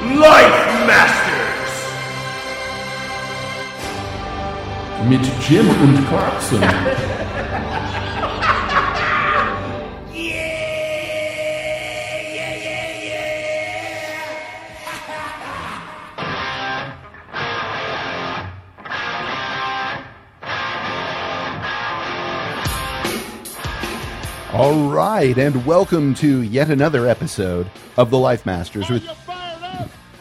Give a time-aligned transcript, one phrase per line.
[0.00, 1.72] Life Masters!
[5.08, 6.62] Mit Jim und Clarkson.
[24.52, 28.88] All right, and welcome to yet another episode of the Life Masters.
[28.88, 29.04] With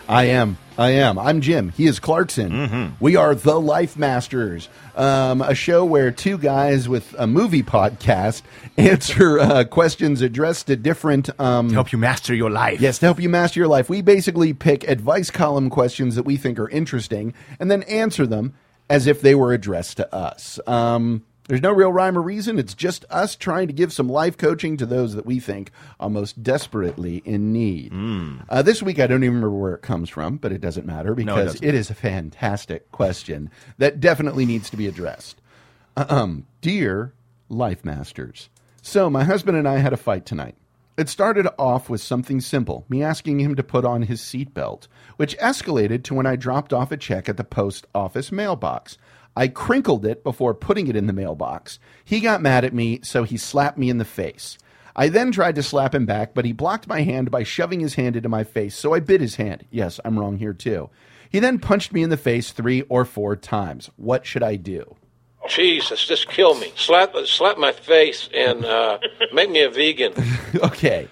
[0.09, 1.19] I am, I am.
[1.19, 1.69] I'm Jim.
[1.69, 2.95] He is Clarkson.
[2.99, 8.43] We are the Life Masters, um, a show where two guys with a movie podcast
[8.77, 11.29] answer uh, questions addressed to different.
[11.39, 12.79] Um, help you master your life.
[12.79, 13.89] Yes, to help you master your life.
[13.89, 18.53] We basically pick advice column questions that we think are interesting and then answer them
[18.89, 20.57] as if they were addressed to us.
[20.67, 22.59] Um, there's no real rhyme or reason.
[22.59, 26.09] It's just us trying to give some life coaching to those that we think are
[26.09, 27.91] most desperately in need.
[28.49, 31.15] Uh, this week, I don't even remember where it comes from, but it doesn't matter
[31.15, 31.67] because doesn't.
[31.67, 35.41] it is a fantastic question that definitely needs to be addressed.
[35.95, 37.13] Um, dear
[37.49, 38.49] Life Masters,
[38.81, 40.55] so my husband and I had a fight tonight.
[40.97, 45.37] It started off with something simple, me asking him to put on his seatbelt, which
[45.37, 48.97] escalated to when I dropped off a check at the post office mailbox.
[49.37, 51.77] I crinkled it before putting it in the mailbox.
[52.03, 54.57] He got mad at me, so he slapped me in the face.
[54.95, 57.93] I then tried to slap him back, but he blocked my hand by shoving his
[57.93, 59.63] hand into my face, so I bit his hand.
[59.69, 60.89] Yes, I'm wrong here too.
[61.29, 63.91] He then punched me in the face three or four times.
[63.95, 64.95] What should I do?
[65.47, 66.73] Jesus, just kill me.
[66.75, 68.97] Slap, slap my face and uh,
[69.33, 70.13] make me a vegan.
[70.63, 71.09] okay.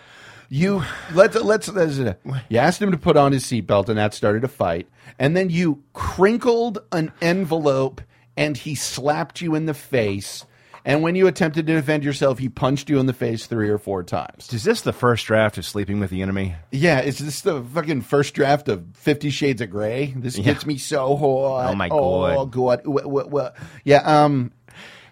[0.50, 2.14] You let's let's, uh,
[2.50, 4.88] you asked him to put on his seatbelt and that started a fight,
[5.20, 8.02] and then you crinkled an envelope
[8.38, 10.45] and he slapped you in the face.
[10.88, 13.80] And when you attempted to defend yourself, he punched you in the face three or
[13.80, 14.53] four times.
[14.53, 16.53] Is this the first draft of Sleeping with the Enemy?
[16.72, 20.13] Yeah, is this the fucking first draft of Fifty Shades of Grey?
[20.16, 21.72] This gets me so hot.
[21.72, 22.36] Oh, my god.
[22.38, 22.81] Oh god.
[22.86, 24.03] Wh- wh- wh- Yeah.
[24.06, 24.51] Um.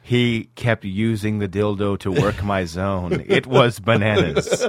[0.06, 3.24] He kept using the dildo to work my zone.
[3.26, 4.68] It was bananas.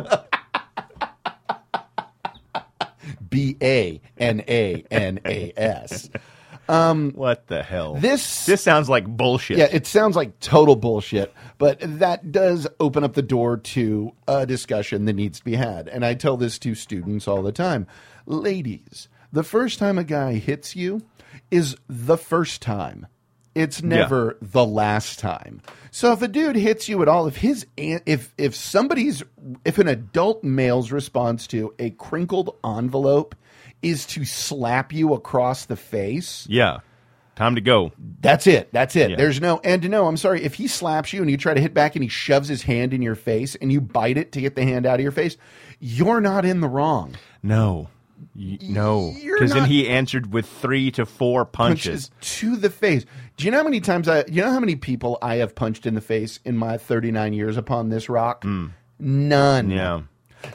[3.28, 6.08] B A N A N A S.
[6.68, 7.94] Um, what the hell?
[7.94, 9.58] This this sounds like bullshit.
[9.58, 14.46] Yeah, it sounds like total bullshit, but that does open up the door to a
[14.46, 15.88] discussion that needs to be had.
[15.88, 17.86] And I tell this to students all the time.
[18.26, 21.02] Ladies, the first time a guy hits you
[21.50, 23.06] is the first time.
[23.54, 25.62] It's never the last time.
[25.92, 29.22] So if a dude hits you at all, if his if if somebody's
[29.64, 33.36] if an adult male's response to a crinkled envelope
[33.84, 36.78] is to slap you across the face, Yeah.
[37.36, 37.90] Time to go.
[38.20, 38.72] that's it.
[38.72, 39.10] That's it.
[39.10, 39.16] Yeah.
[39.16, 40.06] There's no and no.
[40.06, 42.46] I'm sorry if he slaps you and you try to hit back and he shoves
[42.48, 45.02] his hand in your face and you bite it to get the hand out of
[45.02, 45.36] your face.
[45.80, 47.16] You're not in the wrong.
[47.42, 47.88] No.
[48.36, 49.12] Y- no.
[49.20, 52.08] Because then he answered with three to four punches.
[52.08, 53.04] Punches to the face.
[53.36, 54.24] Do you know how many times I?
[54.28, 57.56] You know how many people I have punched in the face in my 39 years
[57.56, 58.44] upon this rock?
[59.00, 59.64] None.
[59.66, 59.70] Hmm.
[59.72, 60.02] Yeah.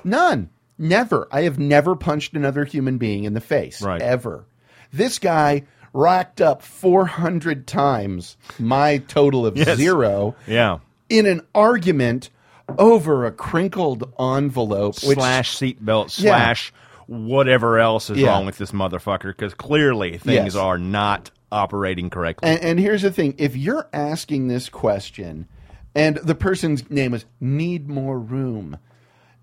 [0.05, 0.49] None.
[0.79, 1.27] Never.
[1.31, 3.81] I have never punched another human being in the face.
[3.81, 4.01] Right.
[4.01, 4.45] Ever.
[4.91, 5.63] This guy
[5.93, 9.77] racked up 400 times my total of Yes.
[9.77, 10.35] zero.
[10.47, 10.79] Yeah.
[11.09, 12.29] in an argument
[12.77, 16.29] over a crinkled envelope, which slash seatbelt Yeah.
[16.35, 16.71] slash
[17.07, 18.29] whatever else is Yeah.
[18.29, 20.21] wrong with this motherfucker because clearly Yes.
[20.21, 22.47] things are not operating correctly.
[22.47, 25.47] And, and here's the thing: if you're asking this question,
[25.95, 28.77] and the person's name is "Need More Room,"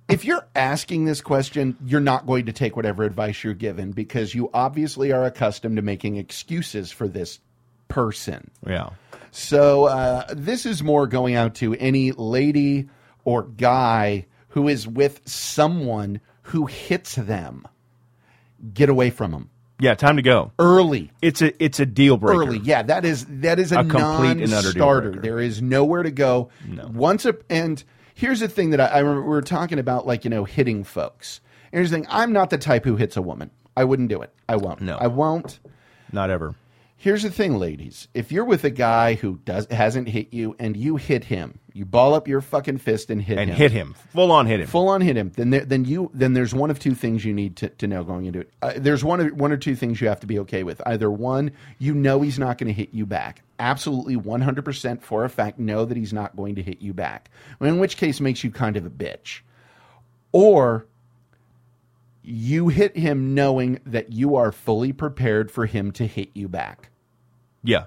[0.09, 4.35] if you're asking this question, you're not going to take whatever advice you're given because
[4.35, 7.41] you obviously are accustomed to making excuses for this
[7.89, 8.51] person.
[8.67, 8.91] yeah.
[9.33, 12.89] So uh, this is more going out to any lady
[13.25, 17.67] or guy who is with someone who hits them.
[18.73, 20.53] Get away from them Yeah, time to go.
[20.59, 21.11] early.
[21.21, 22.41] It's a it's a deal breaker.
[22.43, 25.11] Early, yeah, that is that is a, A complete and utter deal non-starter.
[25.11, 25.21] breaker.
[25.23, 26.49] There is nowhere to go.
[26.67, 26.87] No.
[26.91, 27.83] Once a and
[28.17, 30.83] here's the thing that I, I remember we were talking about, like you know, hitting
[30.83, 31.41] folks.
[31.71, 33.53] And here's the thing: I'm not the type who hits a woman.
[33.77, 34.33] I wouldn't do it.
[34.49, 34.81] I won't.
[34.81, 34.97] No.
[34.97, 35.61] I won't.
[36.11, 36.57] Not ever.
[36.99, 38.09] Here's the thing, ladies.
[38.15, 41.85] If you're with a guy who does hasn't hit you and you hit him, you
[41.85, 43.43] ball up your fucking fist and hit him.
[43.43, 43.57] And him.
[43.57, 43.95] hit him.
[44.13, 44.67] Full on hit him.
[44.67, 45.31] Full on hit him.
[45.37, 48.03] Then there, then you then there's one of two things you need to, to know
[48.03, 48.51] going into it.
[48.63, 50.81] Uh, there's one of, one or two things you have to be okay with.
[50.87, 53.43] Either one, you know he's not going to hit you back.
[53.59, 57.31] Absolutely 100% for a fact know that he's not going to hit you back.
[57.61, 59.41] In which case makes you kind of a bitch.
[60.33, 60.87] Or
[62.27, 66.91] you hit him knowing that you are fully prepared for him to hit you back.
[67.63, 67.87] yeah.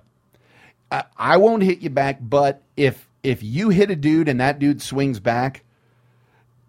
[0.91, 4.57] I, I won't hit you back, but if if you hit a dude and that
[4.57, 5.63] dude swings back,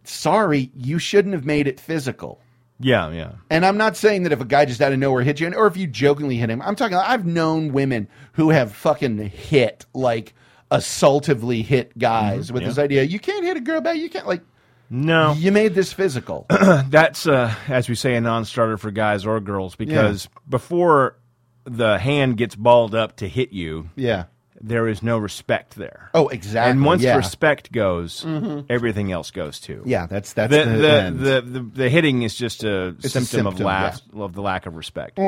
[0.05, 2.41] sorry, you shouldn't have made it physical.
[2.81, 3.33] Yeah, yeah.
[3.51, 5.67] And I'm not saying that if a guy just out of nowhere hits you, or
[5.67, 6.63] if you jokingly hit him.
[6.63, 6.97] I'm talking.
[6.97, 10.35] I've known women who have fucking hit like
[10.71, 12.55] assaultively hit guys mm-hmm.
[12.55, 13.03] with this idea.
[13.03, 13.97] You can't hit a girl back.
[13.97, 14.43] You can't like.
[14.91, 16.47] No, You made this physical.
[16.89, 21.17] that's uh, as we say a non-starter for guys or girls because before
[21.65, 24.25] the hand gets balled up to hit you, yeah.
[24.61, 26.11] there is no respect there.
[26.13, 26.73] Oh, exactly.
[26.73, 27.17] and once yeah.
[27.17, 28.27] respect goes,
[28.69, 29.83] everything else goes too.
[29.87, 31.19] yeah, that's that's The the, the, end.
[31.21, 33.99] the, the, the hitting is just a a symptom, of symptom, lack yeah.
[34.09, 34.21] Mm-hmm.
[34.23, 35.19] of the lack of respect.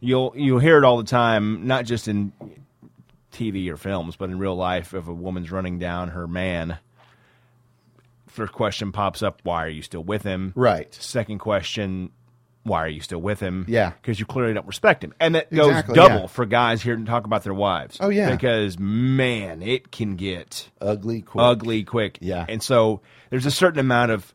[0.00, 2.32] You'll you'll hear it all the time, not just in
[3.32, 4.92] TV or films, but in real life.
[4.92, 6.78] If a woman's running down her man,
[8.36, 10.52] first question pops up: Why are you still with him?
[10.54, 10.92] Right.
[10.94, 12.10] Second question:
[12.62, 13.64] Why are you still with him?
[13.68, 13.90] Yeah.
[13.90, 16.26] because you clearly don't respect him, and that goes Exactly, double yeah.
[16.26, 17.96] for guys here to talk about their wives.
[18.00, 18.30] Oh, yeah.
[18.30, 21.42] because man, it can get ugly, quick.
[21.42, 22.18] ugly quick.
[22.20, 22.44] Yeah.
[22.48, 23.00] And so
[23.30, 24.32] there's a certain amount of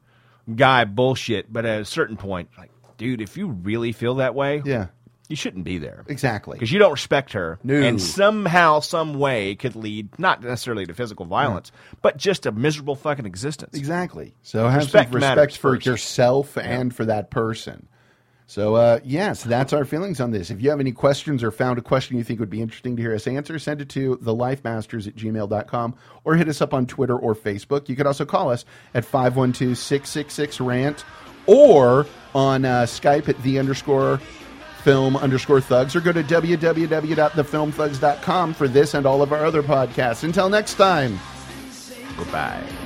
[0.54, 4.62] guy bullshit, but at a certain point, like, dude, if you really feel that way,
[4.66, 4.88] Yeah,
[5.32, 6.04] you shouldn't be there.
[6.08, 6.56] exactly.
[6.58, 7.58] Because you don't respect her.
[7.64, 7.76] No.
[7.82, 12.96] And somehow, some way could lead not necessarily to physical violence, but just a miserable
[12.96, 13.76] fucking existence.
[13.76, 14.36] Exactly.
[14.44, 15.86] So have Respect some respect for first.
[15.88, 17.88] yourself and for that person.
[18.48, 20.52] So, uh, yes, that's our feelings on this.
[20.52, 23.02] If you have any questions or found a question you think would be interesting to
[23.02, 25.96] hear us answer, send it to thelifemasters at gmail.com
[26.26, 27.88] or hit us up on Twitter or Facebook.
[27.88, 31.06] You could also call us at 512 666 rant
[31.48, 32.06] or
[32.36, 34.20] on uh, Skype at the underscore
[34.82, 40.24] film underscore thugs or go to www.thefilmthugs.com for this and all of our other podcasts.
[40.24, 41.18] Until next time.
[42.18, 42.81] Goodbye.